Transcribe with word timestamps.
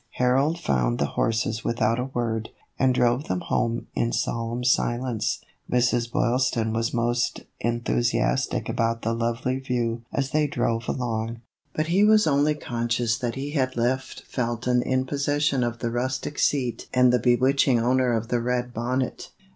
Harold 0.13 0.57
found 0.59 0.97
the 0.97 1.05
horses 1.13 1.63
without 1.63 1.99
a 1.99 2.05
word, 2.11 2.49
and 2.79 2.95
drove 2.95 3.25
them 3.27 3.41
home 3.41 3.85
in 3.93 4.11
solemn 4.11 4.63
silence. 4.63 5.43
Mrs. 5.71 6.11
Boylston 6.11 6.73
was 6.73 6.91
most 6.91 7.41
enthusiastic 7.59 8.67
about 8.67 9.03
the 9.03 9.13
lovely 9.13 9.59
view 9.59 10.01
as 10.11 10.31
they 10.31 10.47
drove 10.47 10.87
along, 10.89 11.41
but 11.75 11.85
he 11.85 12.03
was 12.03 12.25
only 12.25 12.55
conscious 12.55 13.15
that 13.19 13.35
he 13.35 13.51
had 13.51 13.77
left 13.77 14.23
Felton 14.27 14.81
in 14.81 15.05
possession 15.05 15.63
of 15.63 15.77
the 15.77 15.91
rustic 15.91 16.39
seat 16.39 16.89
and 16.91 17.13
the 17.13 17.19
bewitching 17.19 17.79
owner 17.79 18.11
of 18.13 18.29
the 18.29 18.39
red 18.41 18.73
bonnet. 18.73 19.29